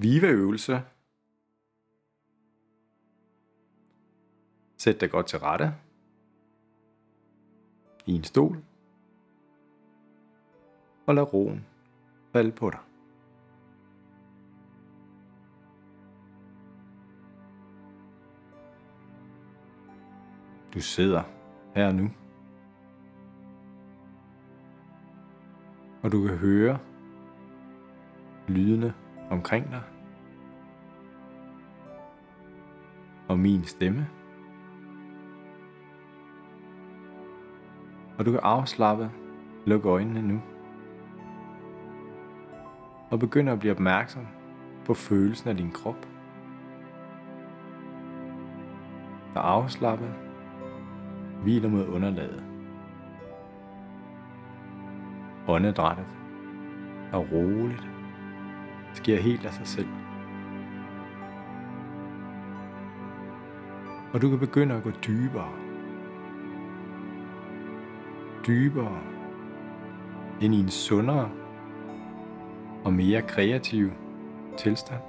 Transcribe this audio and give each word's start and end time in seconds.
Viva-øvelse. 0.00 0.82
Sæt 4.76 5.00
dig 5.00 5.10
godt 5.10 5.26
til 5.26 5.38
rette. 5.38 5.74
I 8.06 8.12
en 8.12 8.24
stol. 8.24 8.64
Og 11.06 11.14
lad 11.14 11.34
roen 11.34 11.66
falde 12.32 12.52
på 12.52 12.70
dig. 12.70 12.80
Du 20.74 20.80
sidder 20.80 21.22
her 21.74 21.92
nu. 21.92 22.10
Og 26.02 26.12
du 26.12 26.26
kan 26.26 26.36
høre 26.36 26.78
lydene 28.48 28.94
omkring 29.30 29.70
dig. 29.70 29.82
Og 33.28 33.38
min 33.38 33.64
stemme. 33.64 34.08
Og 38.18 38.26
du 38.26 38.30
kan 38.30 38.40
afslappe, 38.42 39.10
lukke 39.66 39.88
øjnene 39.88 40.22
nu. 40.22 40.40
Og 43.10 43.18
begynde 43.18 43.52
at 43.52 43.58
blive 43.58 43.72
opmærksom 43.72 44.26
på 44.84 44.94
følelsen 44.94 45.50
af 45.50 45.56
din 45.56 45.70
krop. 45.70 46.08
Der 49.34 49.40
afslappet 49.40 50.14
hviler 51.42 51.68
mod 51.68 51.86
underlaget. 51.86 52.44
Åndedrættet 55.48 56.06
er 57.12 57.18
roligt 57.18 57.97
sker 58.94 59.20
helt 59.20 59.46
af 59.46 59.52
sig 59.52 59.66
selv. 59.66 59.88
Og 64.12 64.22
du 64.22 64.30
kan 64.30 64.38
begynde 64.38 64.74
at 64.74 64.82
gå 64.82 64.90
dybere. 64.90 65.52
Dybere 68.46 69.00
ind 70.40 70.54
i 70.54 70.60
en 70.60 70.68
sundere 70.68 71.30
og 72.84 72.92
mere 72.92 73.22
kreativ 73.22 73.90
tilstand. 74.58 75.00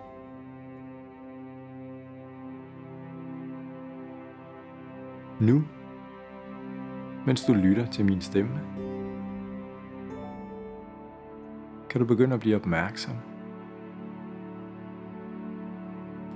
Nu, 5.39 5.63
mens 7.25 7.45
du 7.45 7.53
lytter 7.53 7.85
til 7.85 8.05
min 8.05 8.21
stemme, 8.21 8.59
kan 11.89 12.01
du 12.01 12.07
begynde 12.07 12.33
at 12.33 12.39
blive 12.39 12.55
opmærksom 12.55 13.15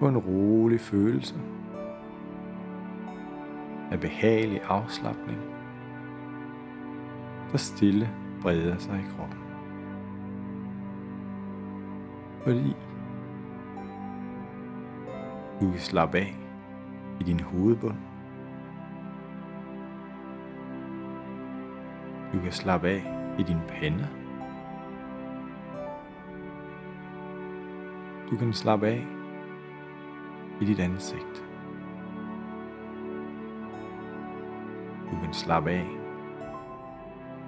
på 0.04 0.10
en 0.10 0.18
rolig 0.18 0.80
følelse 0.80 1.36
af 3.92 4.00
behagelig 4.00 4.62
afslappning, 4.64 5.40
der 7.52 7.58
stille 7.58 8.10
breder 8.42 8.78
sig 8.78 9.00
i 9.00 9.12
kroppen. 9.16 9.38
Fordi 12.44 12.76
du 15.62 15.72
kan 15.72 15.80
slappe 15.80 16.18
af 16.18 16.36
i 17.20 17.24
din 17.24 17.40
hovedbund. 17.40 17.98
Du 22.34 22.40
kan 22.40 22.52
slappe 22.52 22.88
af 22.88 23.34
i 23.40 23.44
din 23.44 23.60
pande. 23.68 24.08
Du 28.32 28.38
kan 28.38 28.54
slappe 28.54 28.88
af 28.88 29.23
i 30.62 30.66
dit 30.66 30.80
ansigt. 30.80 31.44
Du 35.12 35.20
kan 35.24 35.34
slappe 35.34 35.72
af 35.72 35.88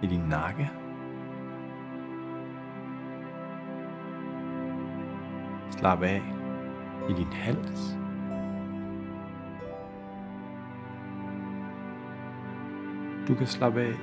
i 0.02 0.08
din 0.08 0.22
nakke. 0.30 0.70
Slap 5.70 6.02
af 6.02 6.22
i 7.10 7.14
din 7.14 7.34
hals. 7.34 7.98
Du 13.28 13.36
kan 13.36 13.48
slappe 13.48 13.82
af 13.82 13.94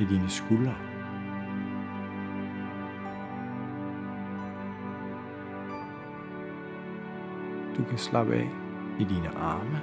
i 0.00 0.04
dine 0.04 0.28
skuldre. 0.28 0.74
Du 7.78 7.84
kan 7.84 7.98
slappe 7.98 8.34
af 8.34 8.50
i 8.98 9.04
dine 9.04 9.28
arme. 9.28 9.80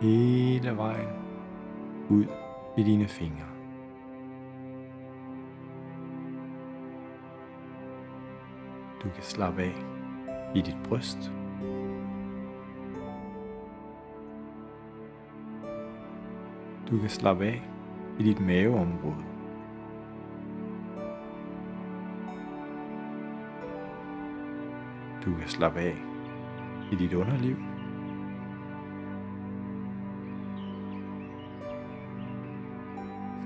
Hele 0.00 0.76
vejen 0.76 1.08
ud 2.08 2.26
i 2.76 2.82
dine 2.82 3.08
fingre. 3.08 3.46
Du 9.02 9.08
kan 9.14 9.22
slappe 9.22 9.62
af 9.62 9.84
i 10.54 10.60
dit 10.60 10.76
bryst. 10.88 11.32
Du 16.90 16.98
kan 16.98 17.08
slappe 17.08 17.44
af 17.44 17.68
i 18.18 18.22
dit 18.22 18.40
maveområde. 18.40 19.39
Du 25.24 25.34
kan 25.34 25.48
slappe 25.48 25.80
af 25.80 25.96
i 26.92 26.94
dit 26.94 27.12
underliv. 27.12 27.56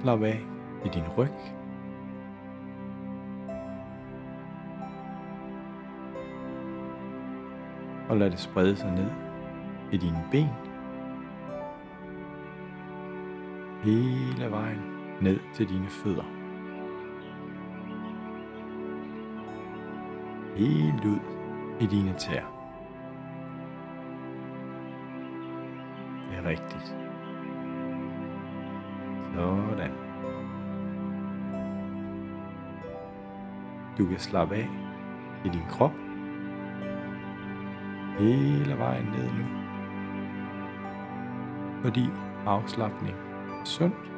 Slap 0.03 0.23
af 0.23 0.41
i 0.85 0.89
din 0.89 1.03
ryg. 1.19 1.31
Og 8.09 8.17
lad 8.17 8.31
det 8.31 8.39
sprede 8.39 8.77
sig 8.77 8.93
ned 8.93 9.11
i 9.93 9.97
dine 9.97 10.25
ben. 10.31 10.49
Hele 13.83 14.51
vejen 14.51 14.81
ned 15.21 15.41
til 15.55 15.69
dine 15.69 15.87
fødder. 15.87 16.25
Helt 20.56 21.05
ud 21.05 21.34
i 21.81 21.87
dine 21.87 22.12
tæer. 22.12 22.45
Det 26.31 26.39
er 26.39 26.49
rigtigt. 26.49 26.97
Sådan. 29.35 29.93
Du 33.99 34.07
kan 34.07 34.19
slappe 34.19 34.55
af 34.55 34.69
i 35.45 35.49
din 35.49 35.62
krop. 35.69 35.93
Hele 38.19 38.79
vejen 38.79 39.05
ned 39.05 39.31
nu. 39.33 39.45
Fordi 41.83 42.11
afslappning 42.47 43.15
er 43.61 43.65
sundt. 43.65 44.11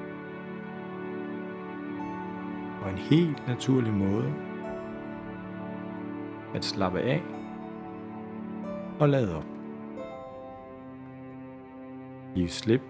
Og 2.82 2.90
en 2.90 2.98
helt 2.98 3.48
naturlig 3.48 3.92
måde 3.92 4.34
at 6.54 6.64
slappe 6.64 7.00
af 7.00 7.22
og 9.00 9.08
lad 9.08 9.34
op. 9.34 9.44
Giv 12.34 12.48
slip 12.48 12.82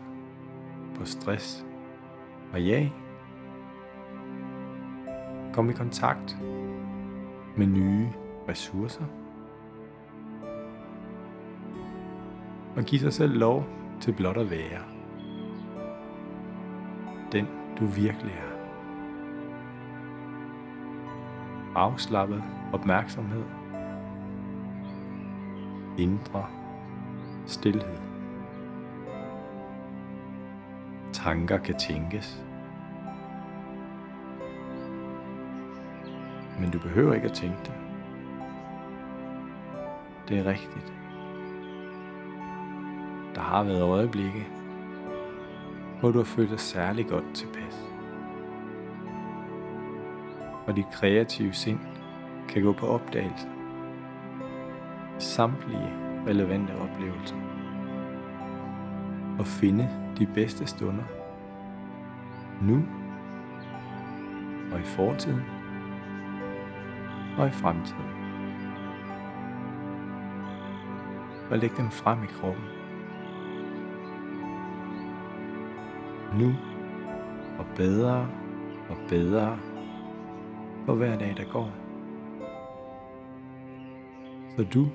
på 0.95 1.05
stress 1.05 1.67
og 2.53 2.63
ja. 2.63 2.89
Kom 5.53 5.71
i 5.71 5.73
kontakt 5.73 6.37
med 7.57 7.67
nye 7.67 8.09
ressourcer. 8.49 9.05
Og 12.77 12.83
giv 12.83 12.99
sig 12.99 13.13
selv 13.13 13.39
lov 13.39 13.65
til 14.01 14.13
blot 14.13 14.37
at 14.37 14.51
være. 14.51 14.83
Den 17.33 17.47
du 17.81 17.87
virkelig 17.87 18.33
er. 18.33 18.57
Afslappet 21.75 22.43
opmærksomhed 22.73 23.45
indre 25.99 26.47
stillhed. 27.47 27.97
Tanker 31.13 31.59
kan 31.59 31.79
tænkes, 31.79 32.45
men 36.61 36.71
du 36.71 36.79
behøver 36.79 37.15
ikke 37.15 37.29
at 37.29 37.35
tænke 37.35 37.59
dem. 37.67 37.75
Det 40.29 40.39
er 40.39 40.45
rigtigt. 40.45 40.93
Der 43.35 43.41
har 43.41 43.65
været 43.65 43.83
øjeblikke, 43.83 44.47
hvor 46.01 46.11
du 46.11 46.19
har 46.19 46.25
følt 46.25 46.51
dig 46.51 46.61
særlig 46.61 47.07
godt 47.07 47.35
tilpas. 47.35 47.87
og 50.67 50.77
dit 50.77 50.87
kreative 50.93 51.53
sind 51.53 51.79
kan 52.49 52.63
gå 52.63 52.73
på 52.73 52.87
opdagelse. 52.87 53.56
Samtlige 55.19 55.93
relevante 56.27 56.71
oplevelser. 56.71 57.37
Og 59.39 59.47
finde 59.47 59.89
de 60.19 60.27
bedste 60.35 60.67
stunder. 60.67 61.05
Nu 62.63 62.85
og 64.73 64.81
i 64.81 64.85
fortiden 64.85 65.43
og 67.39 67.49
i 67.49 67.51
fremtiden. 67.51 68.11
Og 71.51 71.59
læg 71.59 71.71
dem 71.77 71.91
frem 71.91 72.23
i 72.23 72.27
kroppen. 72.27 72.65
Nu 76.39 76.55
og 77.59 77.67
bedre 77.77 78.29
og 78.91 78.97
bedre 79.09 79.59
for 80.87 80.95
hver 80.95 81.19
dag, 81.19 81.35
der 81.37 81.45
går. 81.45 81.86
Så 84.57 84.65
du? 84.65 84.89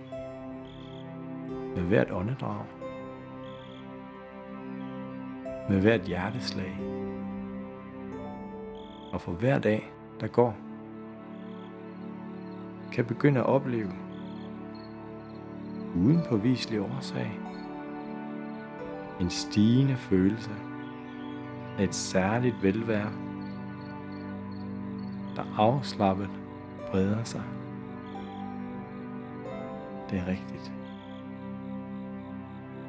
Med 1.75 1.83
hvert 1.83 2.11
åndedrag, 2.11 2.65
med 5.69 5.81
hvert 5.81 6.01
hjerteslag, 6.01 6.77
og 9.13 9.21
for 9.21 9.31
hver 9.31 9.59
dag, 9.59 9.93
der 10.19 10.27
går, 10.27 10.55
kan 12.91 13.05
begynde 13.05 13.39
at 13.39 13.45
opleve, 13.45 13.91
uden 15.95 16.21
påviselig 16.29 16.81
årsag, 16.81 17.31
en 19.19 19.29
stigende 19.29 19.95
følelse 19.95 20.51
af 21.77 21.83
et 21.83 21.95
særligt 21.95 22.63
velvære, 22.63 23.11
der 25.35 25.43
afslappet 25.57 26.29
breder 26.91 27.23
sig. 27.23 27.60
Det 30.11 30.19
er 30.19 30.27
rigtigt. 30.27 30.71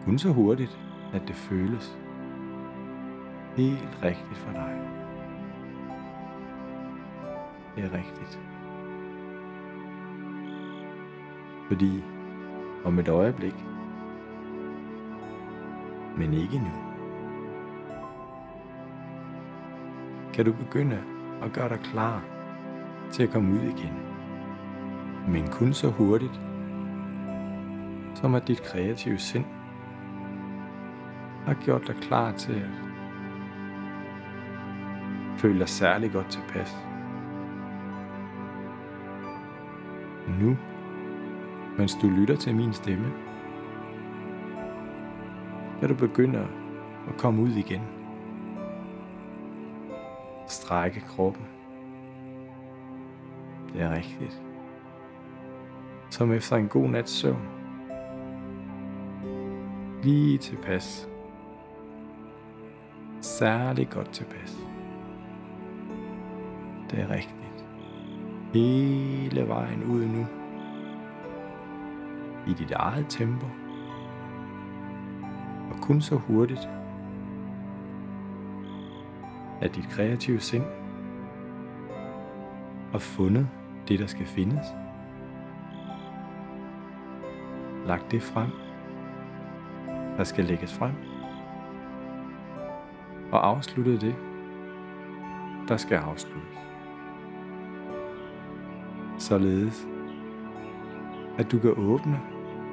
Kun 0.05 0.19
så 0.19 0.33
hurtigt, 0.33 0.79
at 1.13 1.23
det 1.29 1.35
føles 1.35 1.99
helt 3.57 3.99
rigtigt 4.03 4.39
for 4.39 4.53
dig. 4.53 4.81
Det 7.77 7.85
er 7.85 7.93
rigtigt. 7.93 8.41
Fordi 11.69 12.05
om 12.85 12.99
et 12.99 13.09
øjeblik, 13.09 13.55
men 16.17 16.33
ikke 16.33 16.59
nu, 16.59 16.71
kan 20.35 20.45
du 20.45 20.53
begynde 20.53 20.99
at 21.43 21.53
gøre 21.53 21.69
dig 21.69 21.79
klar 21.79 22.25
til 23.11 23.23
at 23.23 23.31
komme 23.31 23.53
ud 23.53 23.63
igen. 23.63 23.95
Men 25.29 25.49
kun 25.49 25.73
så 25.73 25.91
hurtigt, 25.91 26.41
som 28.15 28.35
at 28.35 28.49
dit 28.49 28.63
kreative 28.63 29.19
sind 29.19 29.45
har 31.47 31.55
gjort 31.55 31.87
dig 31.87 31.97
klar 31.97 32.33
til 32.33 32.53
at 32.53 32.71
føle 35.37 35.59
dig 35.59 35.69
særlig 35.69 36.13
godt 36.13 36.31
tilpas. 36.31 36.77
Nu, 40.41 40.57
mens 41.79 41.95
du 42.03 42.09
lytter 42.09 42.37
til 42.37 42.55
min 42.55 42.73
stemme, 42.73 43.13
kan 45.81 45.89
du 45.89 45.95
begynde 45.95 46.49
at 47.09 47.17
komme 47.19 47.43
ud 47.43 47.51
igen. 47.51 47.81
Strække 50.47 51.01
kroppen. 51.01 51.45
Det 53.73 53.83
er 53.83 53.95
rigtigt. 53.95 54.43
Som 56.11 56.33
efter 56.33 56.57
en 56.57 56.69
god 56.69 56.89
nats 56.89 57.11
søvn. 57.11 57.62
Lige 60.03 60.39
tilpas. 60.39 61.09
Særligt 63.21 63.91
godt 63.91 64.11
tilpas. 64.13 64.57
Det 66.91 67.01
er 67.01 67.11
rigtigt. 67.11 67.65
Hele 68.53 69.49
vejen 69.49 69.85
ud 69.85 70.07
nu. 70.07 70.27
I 72.47 72.55
dit 72.55 72.71
eget 72.71 73.07
tempo. 73.09 73.47
Og 75.71 75.77
kun 75.81 76.01
så 76.01 76.17
hurtigt, 76.17 76.69
at 79.61 79.75
dit 79.75 79.89
kreative 79.91 80.41
sind 80.41 80.65
har 82.93 82.99
fundet 82.99 83.49
det, 83.89 83.99
der 83.99 84.07
skal 84.07 84.27
findes. 84.27 84.67
Lagt 87.87 88.11
det 88.11 88.23
frem, 88.23 88.51
der 90.23 90.27
skal 90.27 90.45
lægges 90.45 90.75
frem. 90.75 90.93
Og 93.33 93.47
afsluttet 93.47 94.01
det, 94.01 94.15
der 95.69 95.77
skal 95.77 95.97
afsluttes. 95.97 96.59
Således, 99.19 99.89
at 101.39 101.53
du 101.53 101.59
kan 101.59 101.75
åbne 101.77 102.21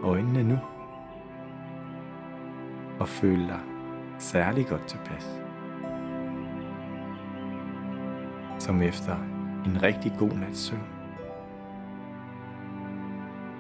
øjnene 0.03 0.43
nu 0.43 0.57
og 2.99 3.07
føle 3.07 3.47
dig 3.47 3.59
særlig 4.17 4.67
godt 4.67 4.87
tilpas. 4.87 5.41
Som 8.59 8.81
efter 8.81 9.15
en 9.65 9.83
rigtig 9.83 10.11
god 10.19 10.31
nats 10.31 10.59
søvn. 10.59 10.87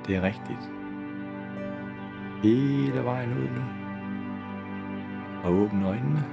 Det 0.07 0.15
er 0.15 0.21
rigtigt. 0.21 0.71
Hele 2.43 3.03
vejen 3.03 3.33
ud 3.33 3.49
nu. 3.49 3.78
Og 5.43 5.51
åbne 5.51 5.87
øjnene, 5.87 6.25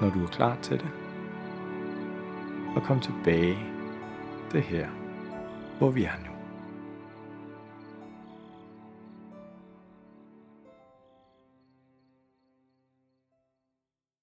når 0.00 0.10
du 0.10 0.22
er 0.22 0.28
klar 0.28 0.56
til 0.62 0.78
det. 0.78 0.90
Og 2.76 2.82
kom 2.82 3.00
tilbage 3.00 3.58
det 4.52 4.62
her, 4.62 4.88
hvor 5.78 5.90
vi 5.90 6.04
er 6.04 6.18
nu. 6.26 6.33